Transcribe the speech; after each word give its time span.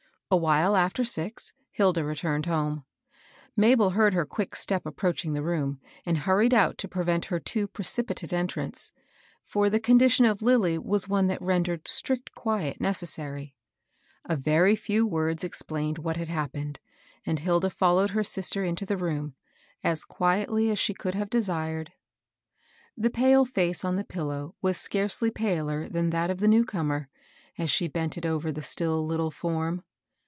A 0.33 0.37
while 0.37 0.77
after 0.77 1.03
six, 1.03 1.51
Hilda 1.71 2.05
returned 2.05 2.45
home. 2.45 2.85
Ma 3.57 3.75
bel 3.75 3.89
heard 3.89 4.13
her 4.13 4.25
quick 4.25 4.55
step 4.55 4.85
approaching 4.85 5.33
the 5.33 5.43
room, 5.43 5.81
and 6.05 6.19
hurried 6.19 6.53
out 6.53 6.77
to 6.77 6.87
prevent 6.87 7.25
her 7.25 7.37
too 7.37 7.67
precipitate 7.67 8.31
entrance; 8.31 8.93
for 9.43 9.67
th^ 9.67 9.83
condition 9.83 10.23
of 10.23 10.41
Lilly 10.41 10.77
was 10.77 11.09
one 11.09 11.27
that 11.27 11.41
rendered 11.41 11.85
strict 11.85 12.31
quiet 12.33 12.79
necessary. 12.79 13.57
A 14.23 14.37
very 14.37 14.73
few 14.73 15.05
words 15.05 15.43
explained 15.43 15.97
what 15.97 16.15
had 16.15 16.29
happened, 16.29 16.79
and 17.25 17.39
Hilda 17.39 17.69
followed 17.69 18.11
her 18.11 18.23
sister 18.23 18.63
into 18.63 18.85
the 18.85 18.95
room, 18.95 19.35
as 19.83 20.05
quietly 20.05 20.71
as 20.71 20.79
she 20.79 20.93
could 20.93 21.13
have 21.13 21.29
desired. 21.29 21.91
The 22.95 23.09
pale 23.09 23.43
face 23.43 23.83
on 23.83 23.97
the 23.97 24.05
pillow 24.05 24.55
was 24.61 24.77
scarcely 24.77 25.29
paler 25.29 25.89
than 25.89 26.09
that 26.11 26.29
of 26.29 26.39
the 26.39 26.47
new 26.47 26.63
comer, 26.63 27.09
as 27.57 27.69
she 27.69 27.89
bent 27.89 28.17
it 28.17 28.25
over 28.25 28.49
the 28.53 28.63
still 28.63 29.05
Uttle 29.05 29.33
form. 29.33 29.83